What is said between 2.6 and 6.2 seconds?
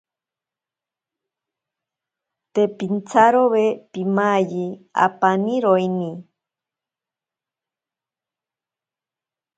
pintsarowe pimayi apaniroini.